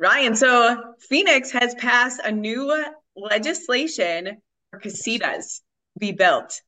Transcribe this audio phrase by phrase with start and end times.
[0.00, 2.74] Brian, so Phoenix has passed a new
[3.14, 4.38] legislation
[4.70, 5.60] for casitas
[5.98, 6.58] be built.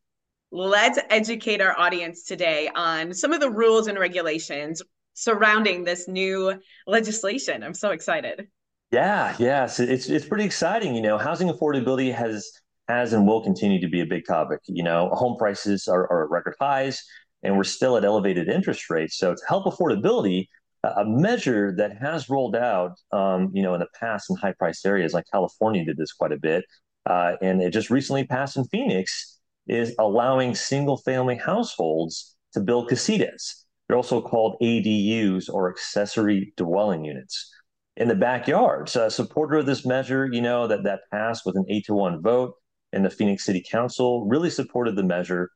[0.51, 4.83] Let's educate our audience today on some of the rules and regulations
[5.15, 7.63] surrounding this new legislation.
[7.63, 8.49] I'm so excited.
[8.91, 10.95] Yeah, yes, it's it's pretty exciting.
[10.95, 12.47] You know, housing affordability has
[12.89, 14.61] has and will continue to be a big topic.
[14.67, 17.03] You know, home prices are, are at record highs,
[17.43, 19.17] and we're still at elevated interest rates.
[19.17, 20.49] So to help affordability,
[20.85, 24.85] a measure that has rolled out, um, you know, in the past in high priced
[24.85, 26.65] areas like California did this quite a bit,
[27.07, 32.91] uh, and it just recently passed in Phoenix, is allowing single family households to build
[32.91, 33.65] casitas.
[33.87, 37.51] They're also called ADUs or accessory dwelling units
[37.97, 38.89] in the backyard.
[38.89, 41.95] So a supporter of this measure, you know, that that passed with an eight to
[41.95, 42.55] one vote
[42.93, 45.51] in the Phoenix City Council, really supported the measure.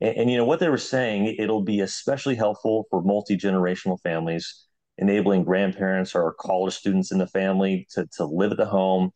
[0.00, 3.98] And, and you know what they were saying, it'll be especially helpful for multi generational
[4.02, 4.67] families
[4.98, 9.10] enabling grandparents or college students in the family to, to live at the home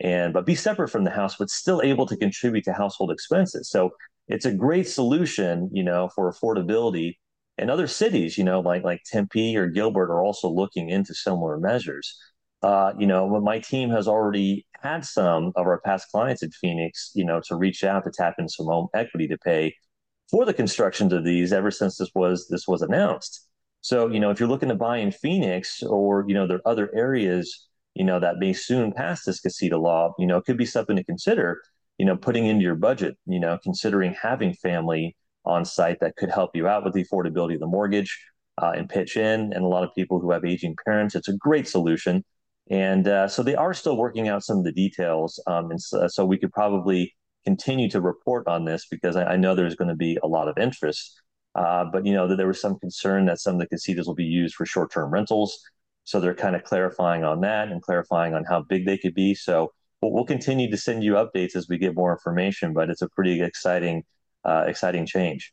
[0.00, 3.68] and but be separate from the house but still able to contribute to household expenses.
[3.68, 3.90] So
[4.28, 7.16] it's a great solution you know for affordability.
[7.58, 11.58] And other cities you know like like tempe or gilbert are also looking into similar
[11.58, 12.16] measures.
[12.62, 17.10] Uh, you know my team has already had some of our past clients in phoenix
[17.14, 19.74] you know to reach out to tap into some home equity to pay
[20.30, 23.46] for the constructions of these ever since this was this was announced
[23.84, 26.72] so, you know, if you're looking to buy in Phoenix or, you know, there are
[26.72, 30.56] other areas, you know, that may soon pass this casita law, you know, it could
[30.56, 31.60] be something to consider,
[31.98, 36.30] you know, putting into your budget, you know, considering having family on site that could
[36.30, 38.18] help you out with the affordability of the mortgage
[38.56, 39.52] uh, and pitch in.
[39.52, 42.24] And a lot of people who have aging parents, it's a great solution.
[42.70, 45.38] And uh, so they are still working out some of the details.
[45.46, 49.36] Um, and so, so, we could probably continue to report on this because I, I
[49.36, 51.20] know there's going to be a lot of interest.
[51.54, 54.14] Uh, but you know that there was some concern that some of the casitas will
[54.14, 55.60] be used for short-term rentals,
[56.04, 59.34] so they're kind of clarifying on that and clarifying on how big they could be.
[59.34, 63.02] So we'll, we'll continue to send you updates as we get more information, but it's
[63.02, 64.04] a pretty exciting,
[64.44, 65.52] uh, exciting change.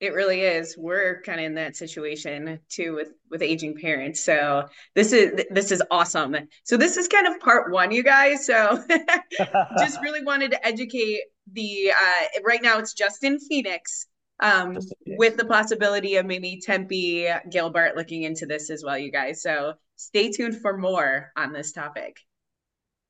[0.00, 0.76] It really is.
[0.76, 4.20] We're kind of in that situation too with with aging parents.
[4.20, 6.36] So this is this is awesome.
[6.64, 8.44] So this is kind of part one, you guys.
[8.44, 8.82] So
[9.78, 11.20] just really wanted to educate
[11.52, 11.92] the.
[11.92, 14.06] Uh, right now, it's just in Phoenix
[14.40, 19.42] um, with the possibility of maybe Tempe, Gilbert looking into this as well, you guys.
[19.42, 22.20] So stay tuned for more on this topic.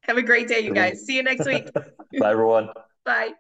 [0.03, 1.07] Have a great day, you guys.
[1.07, 1.73] See you next week.
[2.21, 2.69] Bye, everyone.
[3.05, 3.33] Bye.